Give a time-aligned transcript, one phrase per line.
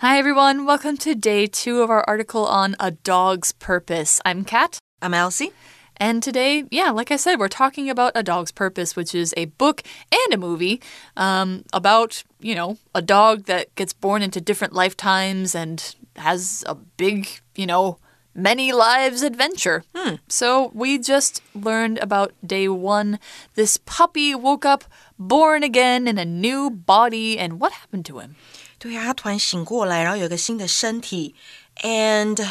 [0.00, 0.66] Hi, everyone.
[0.66, 4.20] Welcome to day two of our article on A Dog's Purpose.
[4.26, 4.78] I'm Kat.
[5.00, 5.52] I'm Elsie.
[5.96, 9.46] And today, yeah, like I said, we're talking about A Dog's Purpose, which is a
[9.46, 9.82] book
[10.12, 10.82] and a movie
[11.16, 16.74] um, about, you know, a dog that gets born into different lifetimes and has a
[16.74, 17.96] big, you know,
[18.34, 19.82] many lives adventure.
[19.94, 20.16] Hmm.
[20.28, 23.18] So we just learned about day one.
[23.54, 24.84] This puppy woke up
[25.18, 28.36] born again in a new body, and what happened to him?
[28.79, 31.35] 对呀，他突然醒过来，然后有个新的身体，
[31.83, 32.41] and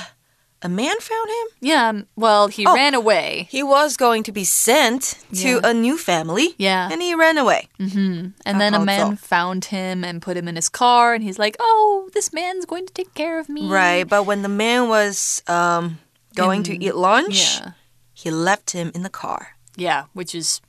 [0.62, 1.48] a man found him.
[1.60, 2.74] Yeah, um, well, he Oh.
[2.74, 3.48] ran away.
[3.50, 5.60] He was going to be sent to Yeah.
[5.62, 6.54] a new family.
[6.58, 6.88] Yeah.
[6.92, 7.68] and he ran away.
[7.78, 9.16] And then a how it's man all.
[9.16, 12.86] found him and put him in his car, and he's like, Oh, this man's going
[12.86, 13.66] to take care of me.
[13.68, 15.98] Right, but when the man was um
[16.36, 17.72] going to eat lunch, Yeah.
[18.12, 19.56] he left him in the car.
[19.76, 20.60] Yeah, which is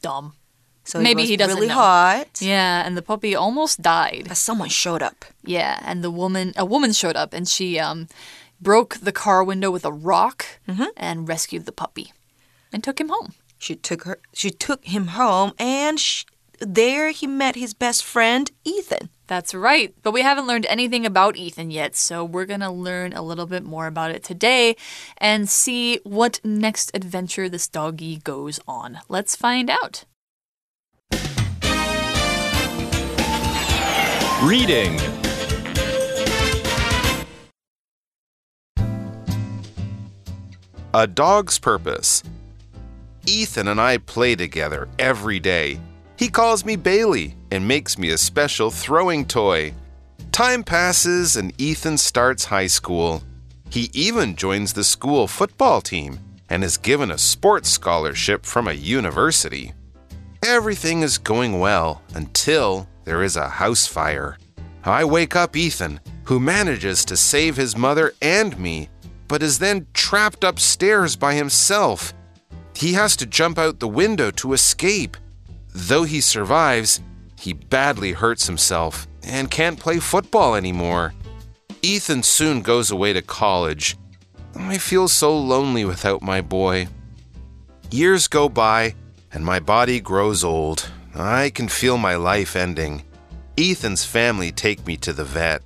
[0.00, 0.34] dumb.
[0.85, 1.73] So Maybe it was he doesn't really know.
[1.73, 2.41] hot.
[2.41, 4.25] Yeah, and the puppy almost died.
[4.27, 5.25] But someone showed up.
[5.43, 8.07] Yeah, and the woman, a woman showed up and she um,
[8.61, 10.45] broke the car window with a rock
[10.95, 12.13] and rescued the puppy
[12.71, 13.33] and took him home.
[13.57, 14.19] She took her.
[14.33, 16.25] She took him home, and sh
[16.59, 19.09] there he met his best friend Ethan.
[19.27, 19.93] That's right.
[20.03, 23.45] But we haven't learned anything about Ethan yet, so we're going to learn a little
[23.47, 24.75] bit more about it today
[25.17, 28.99] and see what next adventure this doggy goes on.
[29.09, 30.05] Let's find out.
[34.43, 34.99] Reading
[40.93, 42.21] A Dog's Purpose.
[43.25, 45.79] Ethan and I play together every day.
[46.19, 49.73] He calls me Bailey and makes me a special throwing toy.
[50.33, 53.23] Time passes and Ethan starts high school.
[53.69, 56.19] He even joins the school football team
[56.49, 59.73] and is given a sports scholarship from a university.
[60.43, 64.37] Everything is going well until there is a house fire.
[64.83, 68.89] I wake up Ethan, who manages to save his mother and me,
[69.27, 72.13] but is then trapped upstairs by himself.
[72.75, 75.17] He has to jump out the window to escape.
[75.73, 77.01] Though he survives,
[77.39, 81.13] he badly hurts himself and can't play football anymore.
[81.81, 83.97] Ethan soon goes away to college.
[84.55, 86.87] I feel so lonely without my boy.
[87.91, 88.95] Years go by,
[89.31, 90.89] and my body grows old.
[91.17, 93.03] I can feel my life ending.
[93.57, 95.61] Ethan's family take me to the vet.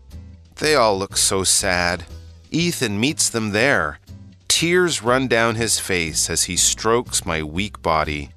[0.57, 2.05] They all look so sad.
[2.51, 3.99] Ethan meets them there.
[4.47, 8.29] Tears run down his face as he strokes my weak body.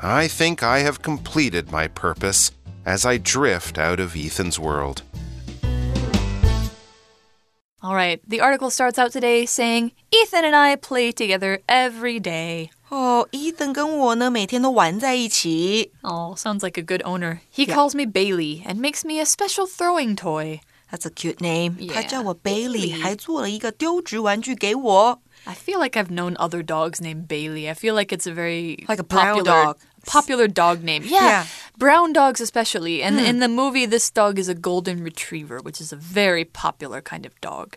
[0.00, 2.52] I think I have completed my purpose
[2.84, 5.02] as I drift out of Ethan's world.
[7.82, 12.70] All right, the article starts out today saying Ethan and I play together every day.
[12.91, 15.91] 哦，Ethan 跟我呢每天都玩在一起。
[16.01, 17.39] Oh, sounds like a good owner.
[17.53, 20.59] He calls me Bailey and makes me a special throwing toy.
[20.89, 21.75] That's a cute name.
[21.79, 21.93] Yeah.
[21.95, 25.21] 他叫我 Bailey， Bailey 还做了一个丢掷玩具给我。
[25.43, 27.67] I feel like I've known other dogs named Bailey.
[27.69, 29.77] I feel like it's a very Like a brown popular, dog.
[30.05, 31.03] popular dog name.
[31.03, 31.45] Yeah, Yeah.
[31.77, 33.01] brown dogs especially.
[33.03, 37.01] And in the movie, this dog is a golden retriever, which is a very popular
[37.01, 37.75] kind of dog.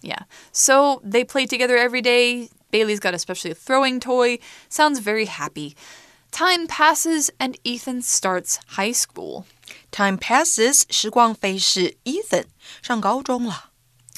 [0.00, 0.24] Yeah.
[0.52, 2.50] So they play together every day.
[2.72, 4.38] Bailey's got especially a throwing toy.
[4.68, 5.74] Sounds very happy.
[6.30, 9.46] Time passes and Ethan starts high school.
[9.90, 12.44] Time passes，时光飞逝，Ethan
[12.82, 13.70] 上高中了。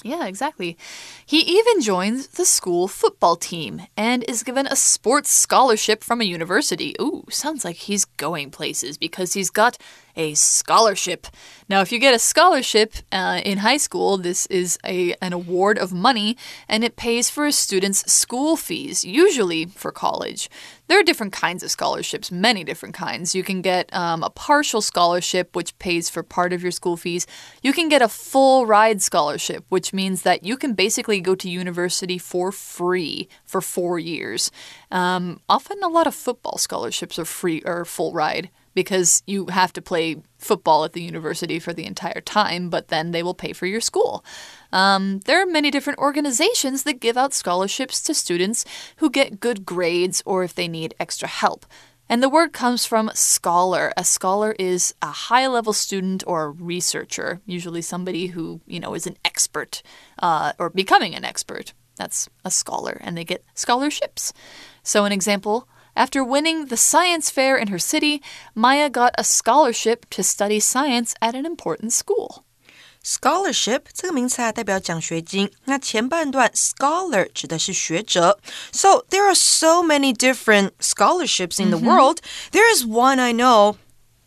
[0.05, 0.77] Yeah, exactly.
[1.25, 6.25] He even joins the school football team and is given a sports scholarship from a
[6.25, 6.95] university.
[7.01, 9.79] Ooh, sounds like he's going places because he's got
[10.15, 11.25] a scholarship.
[11.67, 15.79] Now, if you get a scholarship uh, in high school, this is a, an award
[15.79, 16.37] of money
[16.69, 20.51] and it pays for a student's school fees, usually for college.
[20.87, 23.33] There are different kinds of scholarships, many different kinds.
[23.33, 27.25] You can get um, a partial scholarship, which pays for part of your school fees.
[27.63, 31.49] You can get a full ride scholarship, which means that you can basically go to
[31.49, 34.51] university for free for four years.
[34.91, 39.73] Um, often, a lot of football scholarships are free or full ride because you have
[39.73, 43.53] to play football at the university for the entire time, but then they will pay
[43.53, 44.23] for your school.
[44.71, 48.65] Um, there are many different organizations that give out scholarships to students
[48.97, 51.65] who get good grades or if they need extra help.
[52.07, 53.91] And the word comes from scholar.
[53.97, 58.93] A scholar is a high level student or a researcher, usually somebody who, you know,
[58.93, 59.81] is an expert
[60.19, 61.73] uh, or becoming an expert.
[61.95, 64.33] That's a scholar, and they get scholarships.
[64.83, 68.22] So, an example after winning the science fair in her city,
[68.54, 72.44] Maya got a scholarship to study science at an important school.
[73.02, 75.50] Scholarship 这个名词啊，代表奖学金。
[75.64, 78.38] 那前半段 scholar 指的是学者。
[78.72, 82.18] So there are so many different scholarships in the world.
[82.52, 83.76] There is one I know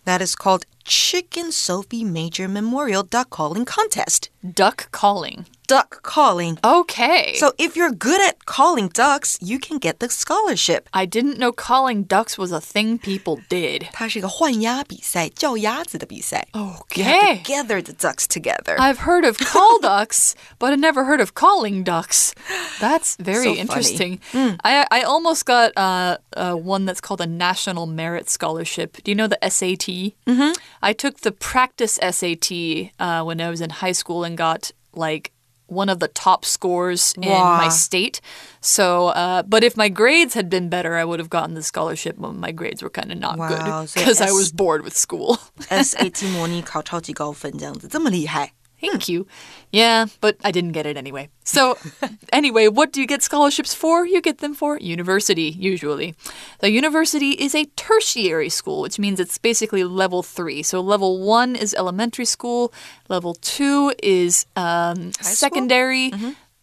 [0.05, 4.30] that is called Chick and Sophie Major Memorial Duck Calling Contest.
[4.54, 5.44] Duck calling.
[5.66, 6.58] Duck calling.
[6.64, 7.34] Okay.
[7.34, 10.88] So if you're good at calling ducks, you can get the scholarship.
[10.94, 13.88] I didn't know calling ducks was a thing people did.
[13.92, 16.48] 它是一个换鸭比赛，叫鸭子的比赛。
[16.54, 17.02] Okay.
[17.02, 18.78] You have to gather the ducks together.
[18.78, 22.32] I've heard of call ducks, but I never heard of calling ducks.
[22.80, 24.20] That's very so interesting.
[24.32, 24.56] Mm.
[24.64, 29.02] I I almost got uh, uh, one that's called a National Merit Scholarship.
[29.04, 30.14] Do you know the SAT?
[30.24, 30.54] Mm -hmm.
[30.81, 32.51] I took the practice SAT
[32.99, 35.31] uh, when I was in high school and got like
[35.67, 37.57] one of the top scores in Wow.
[37.57, 38.21] my state.
[38.61, 42.15] So, uh, but if my grades had been better, I would have gotten the scholarship.
[42.19, 44.83] But my grades were kind of not Wow, good so because I S- was bored
[44.83, 45.37] with school.
[45.69, 48.53] SAT 模拟考超级高分，这样子这么厉害。
[48.80, 49.26] Thank you.
[49.72, 51.28] Yeah, but I didn't get it anyway.
[51.44, 51.76] So,
[52.32, 54.06] anyway, what do you get scholarships for?
[54.06, 56.14] You get them for university, usually.
[56.60, 60.62] The university is a tertiary school, which means it's basically level three.
[60.62, 62.72] So, level one is elementary school,
[63.08, 66.12] level two is um, secondary.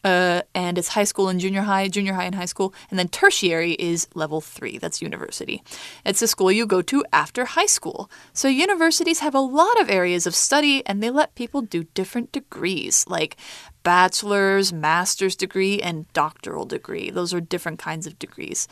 [0.05, 2.75] Uh, and it's high school and junior high, junior high and high school.
[2.91, 4.77] And then tertiary is level three.
[4.77, 5.63] That's university.
[6.05, 8.11] It's a school you go to after high school.
[8.31, 12.31] So universities have a lot of areas of study and they let people do different
[12.31, 13.35] degrees, like
[13.81, 17.09] bachelor's, master's degree, and doctoral degree.
[17.09, 18.67] Those are different kinds of degrees.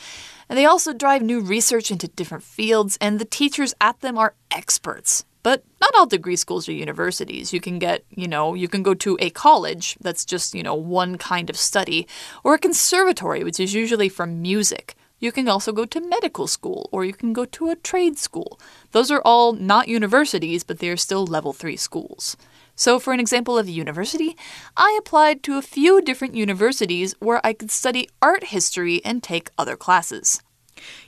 [0.49, 4.35] And they also drive new research into different fields, and the teachers at them are
[4.51, 5.25] experts.
[5.43, 7.53] But not all degree schools are universities.
[7.53, 10.73] You can get, you know, you can go to a college that's just, you know,
[10.73, 12.07] one kind of study,
[12.43, 14.95] or a conservatory, which is usually for music.
[15.19, 18.59] You can also go to medical school, or you can go to a trade school.
[18.91, 22.35] Those are all not universities, but they are still level three schools.
[22.75, 24.35] So, for an example of a university,
[24.75, 29.51] I applied to a few different universities where I could study art history and take
[29.57, 30.41] other classes.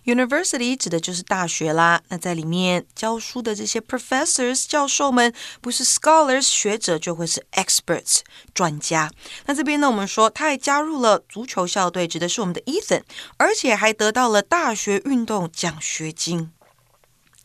[0.05, 2.03] University 指的就是大学啦。
[2.09, 8.21] 那在里面教书的这些 professors 教授们，不是 scholars 学者，就会是 experts
[8.53, 9.11] 专家。
[9.47, 13.03] 那这边呢，我们说他还加入了足球校队，指的是我们的 Ethan，
[13.37, 16.51] 而且还得到了大学运动奖学金。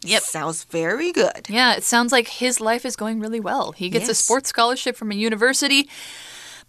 [0.01, 0.21] Yep.
[0.21, 1.47] sounds very good.
[1.49, 3.73] Yeah, it sounds like his life is going really well.
[3.73, 4.19] He gets a Yes.
[4.19, 5.87] sports scholarship from a university.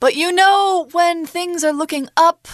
[0.00, 2.48] But you know, when things are looking up,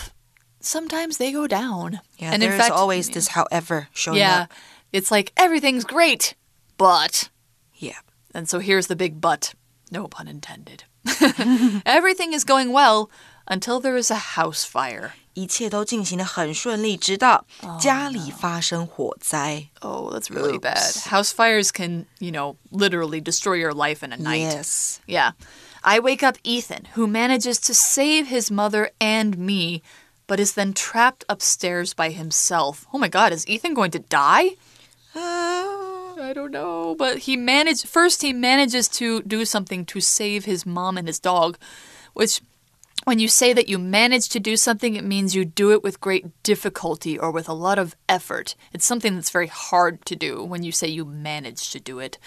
[0.60, 2.00] sometimes they go down.
[2.19, 4.52] Yeah, and in there's fact, always this however showing yeah, up.
[4.92, 6.34] it's like everything's great,
[6.76, 7.30] but.
[7.74, 7.98] Yeah.
[8.34, 9.54] And so here's the big but.
[9.90, 10.84] No pun intended.
[11.84, 13.10] Everything is going well
[13.46, 15.12] until there is a house fire.
[15.34, 17.46] 一切都进行的很顺利，直到
[17.80, 19.69] 家里发生火灾。
[19.80, 20.76] Oh, that's really bad.
[20.76, 21.08] Oops.
[21.08, 24.40] House fires can, you know, literally destroy your life in a night.
[24.40, 25.00] Yes.
[25.06, 25.32] Yeah.
[25.82, 29.82] I wake up Ethan, who manages to save his mother and me,
[30.27, 32.85] but is then trapped upstairs by himself.
[32.94, 34.51] Oh my god, is Ethan going to die?
[35.15, 40.45] Uh, I don't know, but he managed first he manages to do something to save
[40.45, 41.57] his mom and his dog,
[42.13, 42.41] which
[43.07, 46.01] when you say that you manage to do something, it means you do it with
[46.01, 48.53] great difficulty or with a lot of effort.
[48.73, 52.18] It's something that's very hard to do when you say you manage to do it.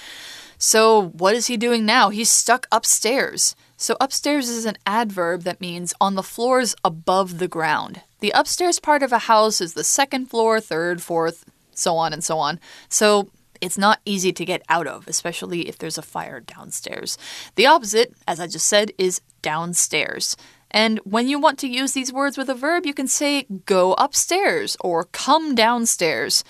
[0.56, 2.08] So, what is he doing now?
[2.08, 3.55] He's stuck upstairs.
[3.81, 8.03] So, upstairs is an adverb that means on the floors above the ground.
[8.21, 12.23] The upstairs part of a house is the second floor, third, fourth, so on and
[12.23, 12.61] so on.
[12.91, 13.31] So,
[13.62, 17.17] it's not easy to get out of, especially if there's a fire downstairs.
[17.55, 20.37] The opposite, as I just said, is downstairs.
[20.71, 23.94] And when you want to use these words with a verb, you can say go
[23.94, 26.44] upstairs or come downstairs.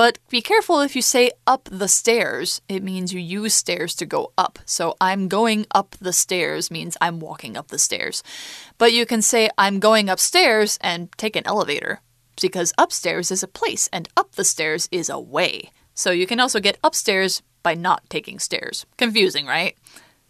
[0.00, 4.06] But be careful if you say up the stairs, it means you use stairs to
[4.06, 4.58] go up.
[4.64, 8.22] So I'm going up the stairs means I'm walking up the stairs.
[8.78, 12.00] But you can say I'm going upstairs and take an elevator
[12.40, 15.70] because upstairs is a place and up the stairs is a way.
[15.92, 18.86] So you can also get upstairs by not taking stairs.
[18.96, 19.76] Confusing, right?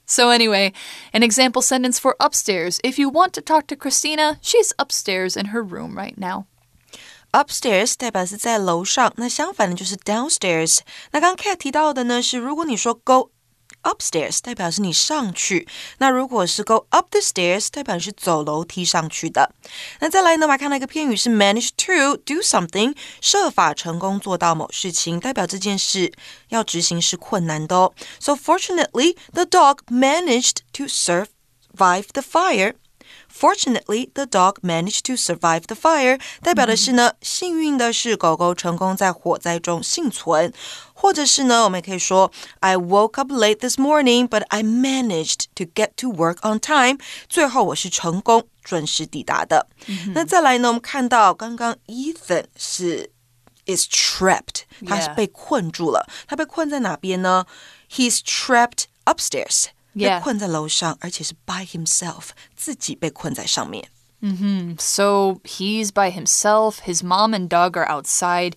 [0.04, 0.72] So, anyway,
[1.12, 2.80] an example sentence for upstairs.
[2.82, 6.48] If you want to talk to Christina, she's upstairs in her room right now.
[7.32, 10.80] Upstairs 代表是在楼上，那相反的就是 downstairs。
[11.12, 13.30] 那刚刚 Cat 提到的呢是，如果你说 go
[13.82, 15.64] upstairs，代表是你上去；
[15.99, 19.54] 那如果是 go up the stairs，代表是走楼梯上去的。
[20.00, 26.12] 那再来呢，我们还看到一个片语是 manage to do something，设法成功做到某事情，代表这件事
[26.49, 27.92] 要执行是困难的哦。
[28.18, 32.75] So fortunately, the dog managed to survive the fire.
[33.29, 36.19] Fortunately, the dog managed to survive the fire.
[36.41, 40.53] 代表的是呢，幸运的是狗狗成功在火灾中幸存，
[40.93, 42.31] 或者是呢，我们也可以说
[42.62, 46.98] I woke up late this morning, but I managed to get to work on time.
[47.27, 49.67] 最后我是成功准时抵达的。
[50.13, 53.12] 那再来呢，我们看到刚刚 Ethan 是
[53.65, 55.15] is trapped，他是 Yeah.
[55.15, 56.07] 被困住了。
[56.27, 57.45] 他被困在哪边呢
[57.89, 59.65] He's trapped upstairs.
[59.93, 60.22] 被 Yeah.
[60.22, 63.89] 困在楼上，而且是 by himself，自己被困在上面。
[64.79, 66.79] So he's by himself.
[66.86, 68.53] His mom and Doug are outside.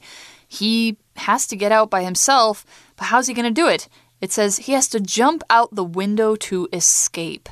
[0.49, 2.62] He has to get out by himself,
[2.97, 3.88] but how's he going to do it?
[4.21, 7.50] It says he has to jump out the window to escape.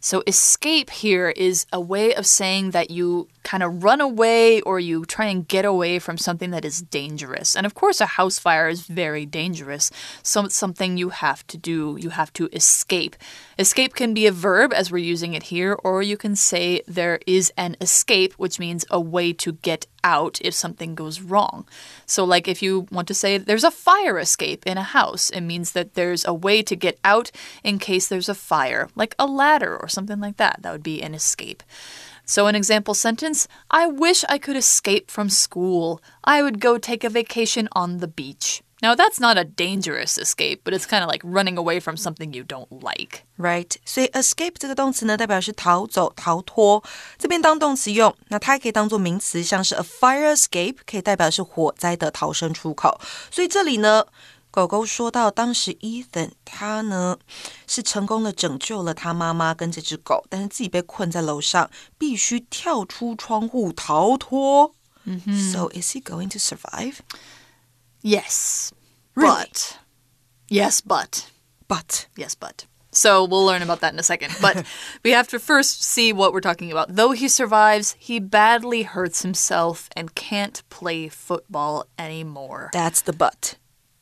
[0.00, 4.77] So, escape here is a way of saying that you kind of run away or
[4.77, 7.55] you try and get away from something that is dangerous.
[7.55, 9.89] And of course, a house fire is very dangerous.
[10.21, 11.97] So, it's something you have to do.
[11.97, 13.15] You have to escape.
[13.57, 17.19] Escape can be a verb, as we're using it here, or you can say there
[17.25, 21.65] is an escape, which means a way to get out if something goes wrong.
[22.05, 25.41] So, like if you want to say there's a fire escape in a house, it
[25.41, 27.31] means that there's a way to get out
[27.63, 30.59] in case there's a fire, like a ladder or something like that.
[30.61, 31.63] That would be an escape.
[32.26, 36.00] So, an example sentence I wish I could escape from school.
[36.22, 38.62] I would go take a vacation on the beach.
[38.80, 42.32] Now, that's not a dangerous escape, but it's kind of like running away from something
[42.34, 43.22] you don't like.
[43.38, 46.82] Right，所以 escape 这个动词呢，代表是逃走、逃脱。
[47.16, 53.00] 这边当动词用，那它也可以当做名词，像是 a fire escape，可以代表是火灾的逃生出口。
[53.30, 54.04] 所以这里呢，
[54.50, 57.18] 狗狗说到，当时 Ethan 他呢
[57.66, 64.74] 是成功的拯救了他妈妈跟这只狗，但是自己被困在楼上，必须跳出窗户逃脱。
[65.04, 66.98] So is he going to survive?
[68.02, 68.70] Yes.
[69.14, 69.46] Really?
[69.46, 69.76] But.
[70.48, 71.22] Yes, but.
[71.66, 72.66] But Yes, but.
[72.92, 74.36] So we'll learn about that in a second.
[74.42, 74.66] But
[75.02, 76.94] we have to first see what we're talking about.
[76.94, 82.68] Though he survives, he badly hurts himself and can't play football anymore.
[82.72, 83.56] that's the but.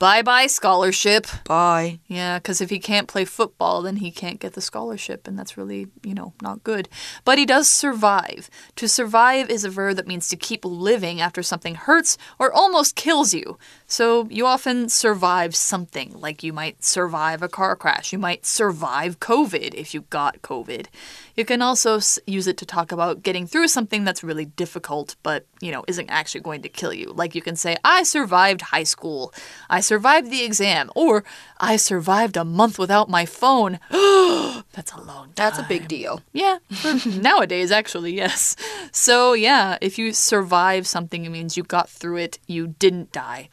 [0.06, 1.26] Bye bye, scholarship.
[1.46, 1.98] Bye.
[2.06, 5.58] Yeah, because if he can't play football, then he can't get the scholarship, and that's
[5.58, 6.88] really, you know, not good.
[7.24, 8.48] But he does survive.
[8.76, 12.96] To survive is a verb that means to keep living after something hurts or almost
[12.96, 13.58] kills you.
[13.88, 18.12] So you often survive something, like you might survive a car crash.
[18.12, 20.88] You might survive COVID if you got COVID.
[21.36, 25.46] You can also use it to talk about getting through something that's really difficult, but,
[25.62, 27.12] you know, isn't actually going to kill you.
[27.14, 29.34] Like you can say, I survived high school.
[29.70, 30.90] I survived the exam.
[30.96, 31.24] Or,
[31.60, 33.80] I survived a month without my phone.
[34.76, 35.34] that's a long time.
[35.36, 36.22] That's a big deal.
[36.34, 36.58] Yeah,
[37.06, 38.56] nowadays, actually, yes.
[38.92, 43.50] So, yeah, if you survive something, it means you got through it, you didn't die.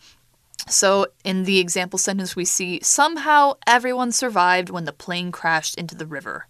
[0.69, 5.95] So, in the example sentence, we see somehow everyone survived when the plane crashed into
[5.95, 6.47] the river.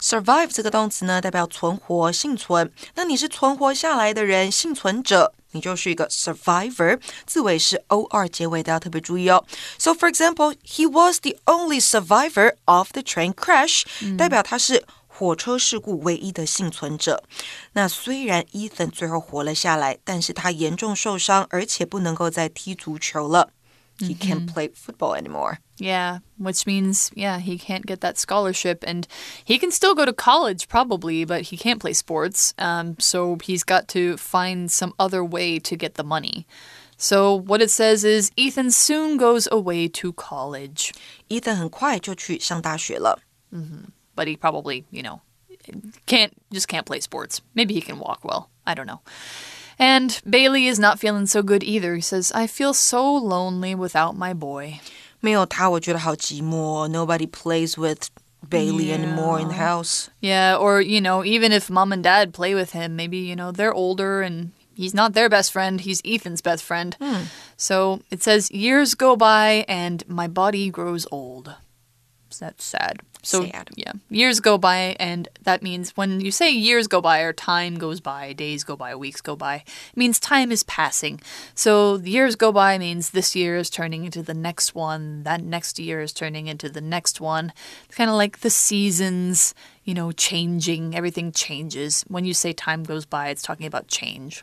[0.00, 2.72] Survive 这个动词呢，代表存活、幸存。
[2.94, 6.98] 那你是存活下来的人，幸存者，你就是一个 survivor。
[7.26, 9.44] 字尾是 or 结尾的，要特别注意哦。
[9.78, 13.84] So for example, he was the only survivor of the train crash，、
[14.16, 14.84] 代表他是。
[15.12, 17.22] 火车事故唯一的幸存者。
[17.74, 23.50] 那虽然 Ethan 最后活了下来，但是他严重受伤，而且不能够再踢足球了。
[23.99, 25.59] He can't play football anymore.
[25.77, 29.07] Yeah, which means, yeah, he can't get that scholarship and
[29.43, 32.53] he can still go to college probably, but he can't play sports.
[32.57, 36.45] Um, so he's got to find some other way to get the money.
[36.97, 40.93] So what it says is Ethan soon goes away to college,
[41.29, 43.19] Ethan 很快就去上大学了。
[44.15, 45.21] but he probably, you know,
[46.05, 47.41] can't just can't play sports.
[47.53, 48.49] Maybe he can walk well.
[48.65, 49.01] I don't know.
[49.79, 51.95] And Bailey is not feeling so good either.
[51.95, 54.79] He says, I feel so lonely without my boy.
[55.19, 56.87] 没有他，我觉得好寂寞。
[56.87, 58.09] Nobody plays with
[58.47, 60.09] Bailey anymore in the house.
[60.21, 63.51] Yeah, or, you know, even if mom and dad play with him, maybe, you know,
[63.51, 66.95] they're older and he's not their best friend, he's Ethan's best friend.
[67.57, 71.55] So it says, years go by and my body grows old.
[72.29, 72.99] So that's sad.
[73.22, 73.70] So, Sad.
[73.76, 77.76] yeah, years go by, and that means when you say years go by or time
[77.76, 81.20] goes by, days go by, weeks go by, it means time is passing.
[81.54, 85.78] So, years go by means this year is turning into the next one, that next
[85.78, 87.52] year is turning into the next one.
[87.86, 89.54] It's kind of like the seasons,
[89.89, 92.03] you know, changing, everything changes.
[92.09, 94.39] When you say time goes by, it's talking about change.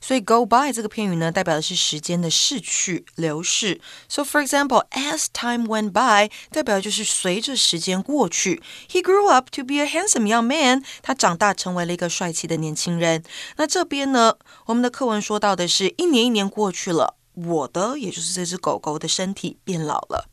[0.00, 3.80] 所以 go by 这个片语呢，代表的是时间的逝去、流逝。
[4.08, 8.62] So for example, as time went by，代表就是随着时间过去。
[8.88, 10.82] He grew up to be a handsome young man。
[11.02, 13.22] 他长大成为了一个帅气的年轻人。
[13.56, 20.28] 那这边呢，我们的课文说到的是一年一年过去了，我的也就是这只狗狗的身体变老了。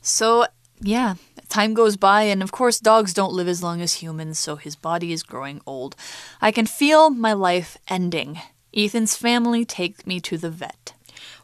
[0.00, 0.46] So,
[0.80, 1.16] yeah,
[1.48, 4.76] time goes by, and of course, dogs don't live as long as humans, so his
[4.76, 5.94] body is growing old.
[6.40, 8.40] I can feel my life ending.
[8.72, 10.94] Ethan's family take me to the vet.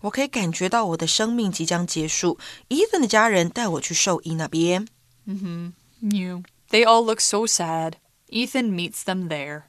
[0.01, 2.39] 我可以感觉到我的生命即将结束。
[2.69, 4.87] Ethan 的家人带我去兽医那边。
[6.01, 6.43] You.
[6.71, 7.95] They all look so sad.
[8.31, 9.65] Ethan meets them there.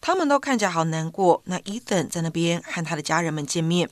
[0.00, 1.42] 他们都看起来好难过。
[1.46, 3.88] 那 Ethan 在那边和他的家人们见面。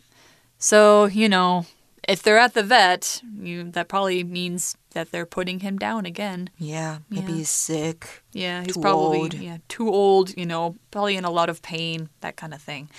[0.59, 1.65] So, you know,
[2.07, 6.50] if they're at the vet, you, that probably means that they're putting him down again.
[6.58, 7.38] Yeah, maybe Yeah.
[7.40, 8.24] he's sick.
[8.32, 9.34] Yeah, he's Too probably old.
[9.36, 10.36] yeah too old.
[10.38, 12.90] You know, probably in a lot of pain, that kind of thing.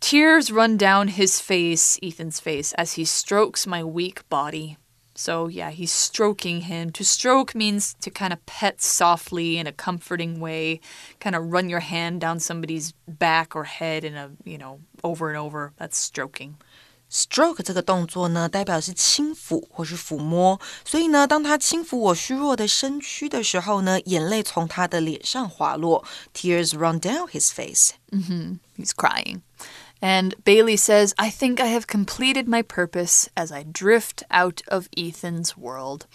[0.00, 4.76] Tears run down his face, Ethan's face, as he strokes my weak body.
[5.16, 6.90] So, yeah, he's stroking him.
[6.92, 10.78] To stroke means to kind of pet softly in a comforting way,
[11.18, 15.28] kind of run your hand down somebody's back or head in a, you know, over
[15.28, 15.72] and over.
[15.76, 16.58] That's stroking.
[17.11, 26.03] Stroke 这个动作呢，代表是轻抚或是抚摸，所以呢，当他轻抚我虚弱的身躯的时候呢，眼泪从他的脸上滑落，
[26.33, 27.91] tears run down his face。
[28.75, 29.41] He's crying.
[30.01, 34.87] And Bailey says, I think I have completed my purpose as I drift out of
[34.97, 36.07] Ethan's world.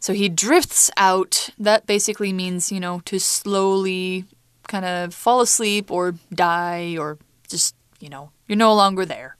[0.00, 1.50] So he drifts out.
[1.58, 4.24] That basically means, you know, to slowly
[4.66, 9.36] kind of fall asleep or die or just, you know, you're no longer there.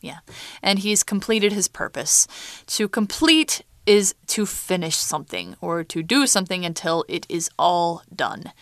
[0.00, 0.18] Yeah.
[0.62, 2.26] And he's completed his purpose.
[2.68, 8.52] To complete is to finish something or to do something until it is all done.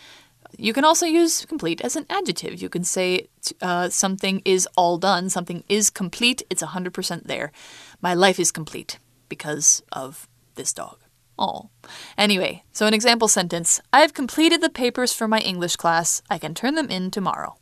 [0.57, 2.61] You can also use complete as an adjective.
[2.61, 3.29] You can say
[3.61, 7.51] uh, something is all done, something is complete, it's 100% there.
[8.01, 10.97] My life is complete because of this dog.
[11.37, 11.69] Oh.
[12.17, 16.21] Anyway, so an example sentence I have completed the papers for my English class.
[16.29, 17.58] I can turn them in tomorrow.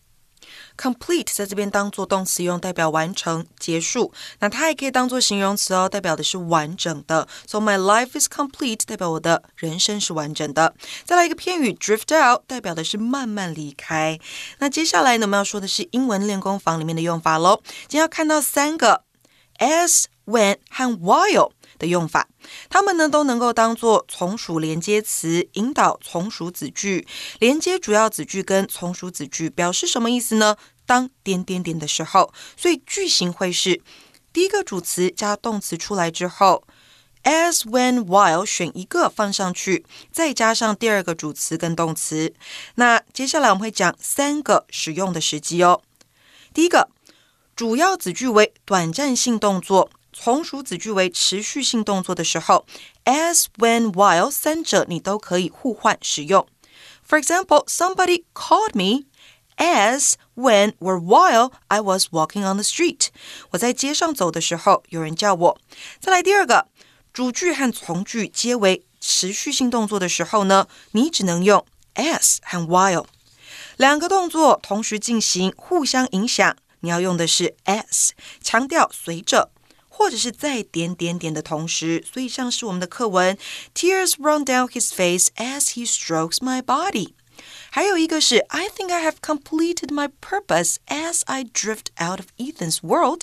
[0.78, 4.14] Complete 在这边当做动词用，代表完成、结束。
[4.40, 7.28] 那它也可以当做形容词哦，代表的是完整的。
[7.48, 10.74] So my life is complete，代表我的人生是完整的。
[11.04, 14.20] 再来一个片语 drift out，代表的是慢慢离开。
[14.60, 17.62] 那接下来呢，我们要说的是英文练功房里面的用法喽。
[17.88, 19.04] 今天要看到三个
[19.60, 21.52] as、when 和 while。
[21.78, 22.28] 的用法，
[22.70, 27.08] 它们呢都能够当做从属连接词，引导从属子句，
[27.40, 30.58] 连接主要子句跟从属子句，表示什么意思呢？
[30.86, 33.82] 当点点点的时候，所以句型会是
[34.32, 36.64] 第一个主词加动词出来之后
[37.24, 42.34] ，as、when、while 选一个放上去，再加上第二个主词跟动词。
[42.76, 45.82] 那接下来我们会讲三个使用的时机哦。
[46.54, 46.90] 第一个，
[47.54, 49.90] 主要子句为短暂性动作。
[50.20, 52.66] 从属子句为持续性动作的时候
[53.06, 56.48] ，as、when、while 三者你都可以互换使用。
[57.08, 59.06] For example, somebody called me
[59.58, 63.10] as, when, or while I was walking on the street.
[63.52, 65.60] 我在街上走的时候，有人叫我。
[66.00, 66.68] 再来第二个，
[67.14, 73.06] 主句和从句皆为持续性动作的时候呢，你只能用 as 和 while。
[73.78, 78.10] 两个动作同时进行，互相影响，你要用的是 as，
[78.42, 79.52] 强调随着。
[79.97, 83.37] 或者是在点点点的同时，所以像是我们的课文，
[83.75, 87.13] Tears run down his face as he strokes my body。
[87.71, 93.23] 还有一个是 I think I have completed my purpose as I drift out of Ethan's world。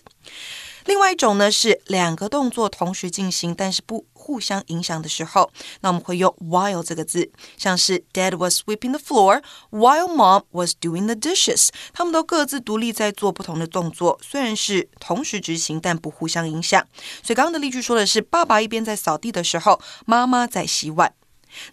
[0.84, 11.68] 另外一种呢是两个动作同时进行，但是不互相影响的时候，那我们会用 while 这个字，像是 Dad was sweeping the floor while Mom was doing the dishes。
[11.92, 16.86] 他们都各自独立在做不同的动作，虽然是同时执行，但不互相影响。
[17.22, 21.14] 所以刚刚的例句说的是，爸爸一边在扫地的时候，妈妈在洗碗。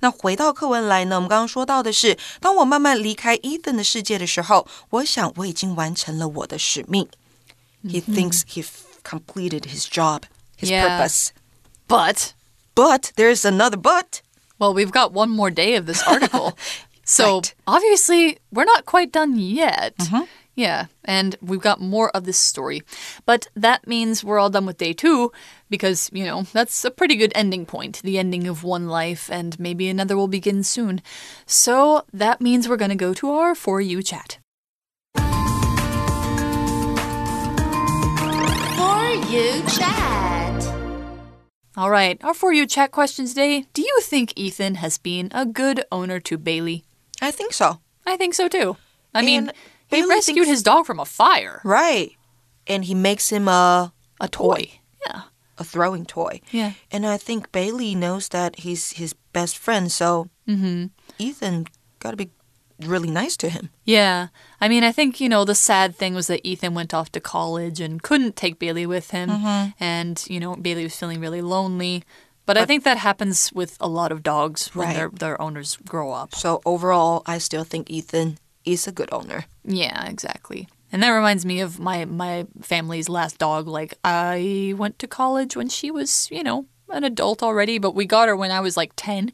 [0.01, 7.07] 那回到课文来呢，我们刚刚说到的是，当我慢慢离开 Ethan 的世界的时候，我想我已经完成了我的使命。
[7.83, 8.63] He thinks he
[9.03, 10.25] completed his job,
[10.57, 10.97] his Yeah.
[10.97, 11.33] purpose.
[11.87, 12.33] But,
[12.75, 14.21] But there's another but.
[14.59, 16.57] well, we've got one more day of this article.
[17.03, 17.53] so Right.
[17.67, 19.97] obviously, we're not quite done yet.
[19.97, 20.23] Mm-hmm.
[20.53, 22.81] Yeah, and we've got more of this story.
[23.25, 25.31] But that means we're all done with day two
[25.69, 28.01] because, you know, that's a pretty good ending point.
[28.03, 31.01] The ending of one life, and maybe another will begin soon.
[31.45, 34.39] So that means we're going to go to our For You chat.
[39.31, 40.63] You chat.
[41.77, 43.65] All right, our For You chat question today.
[43.73, 46.83] Do you think Ethan has been a good owner to Bailey?
[47.21, 47.79] I think so.
[48.05, 48.75] I think so too.
[49.13, 49.53] I mean, And
[49.89, 51.61] he rescued thinks- his dog from a fire.
[51.63, 52.11] Right.
[52.67, 54.79] And he makes him a A toy.
[55.07, 55.21] Yeah.
[55.57, 56.41] a throwing toy.
[56.51, 56.73] Yeah.
[56.91, 60.87] And I think Bailey knows that he's his best friend, so mm-hmm.
[61.19, 61.67] Ethan
[61.99, 62.29] got to be
[62.85, 63.69] really nice to him.
[63.85, 64.27] Yeah.
[64.59, 67.19] I mean, I think, you know, the sad thing was that Ethan went off to
[67.19, 69.29] college and couldn't take Bailey with him.
[69.29, 69.69] Mm-hmm.
[69.79, 72.03] And, you know, Bailey was feeling really lonely.
[72.45, 74.95] But, I think that happens with a lot of dogs when Right.
[74.95, 76.35] their, their owners grow up.
[76.35, 79.45] So overall, I still think Ethan is a good owner.
[79.63, 80.67] Yeah, exactly.
[80.91, 83.67] And that reminds me of my my family's last dog.
[83.67, 88.05] Like I went to college when she was, you know, an adult already, but we
[88.05, 89.31] got her when I was like 10.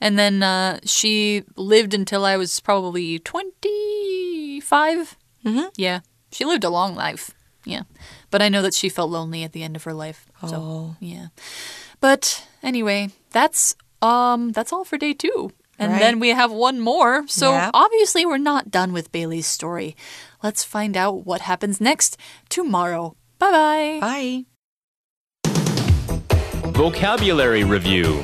[0.00, 5.16] And then uh, she lived until I was probably 25.
[5.44, 5.68] Mm-hmm.
[5.76, 6.00] Yeah.
[6.32, 7.30] She lived a long life.
[7.64, 7.82] Yeah.
[8.30, 10.26] But I know that she felt lonely at the end of her life.
[10.46, 10.96] So, Oh.
[11.00, 11.28] yeah.
[12.00, 15.50] But anyway, that's um that's all for day 2.
[15.80, 15.98] And Right.
[16.00, 17.26] then we have one more.
[17.28, 17.70] So Yep.
[17.74, 19.96] obviously we're not done with Bailey's story.
[20.42, 22.16] Let's find out what happens next
[22.48, 23.16] tomorrow.
[23.38, 23.98] Bye-bye.
[24.00, 24.44] Bye.
[26.72, 28.22] Vocabulary Review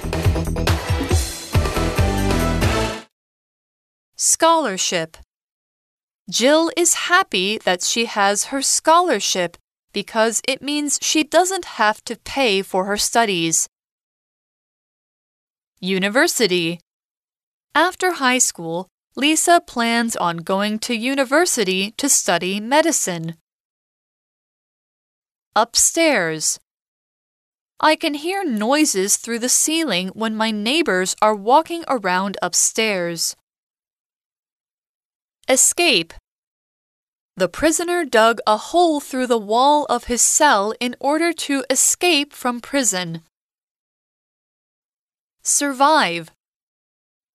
[4.27, 5.19] Scholarship.
[6.31, 9.59] Jill is happy that she has her scholarship
[9.93, 13.69] because it means she doesn't have to pay for her studies.
[15.79, 16.81] University.
[17.75, 23.35] After high school, Lisa plans on going to university to study medicine.
[25.55, 26.59] Upstairs.
[27.79, 33.37] I can hear noises through the ceiling when my neighbors are walking around upstairs.
[35.47, 36.15] Escape.
[37.37, 42.33] The prisoner dug a hole through the wall of his cell in order to escape
[42.33, 43.21] from prison.
[45.43, 46.31] Survive.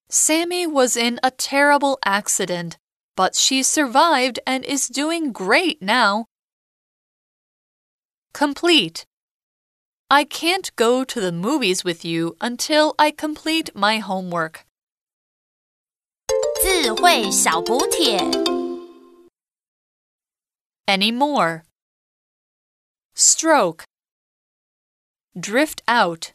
[0.09, 2.77] Sammy was in a terrible accident,
[3.15, 6.25] but she survived and is doing great now.
[8.33, 9.05] Complete.
[10.09, 14.65] I can't go to the movies with you until I complete my homework.
[16.62, 18.18] 智慧小补帖。
[20.86, 21.62] Anymore.
[23.14, 23.84] Stroke.
[25.34, 26.32] Drift out.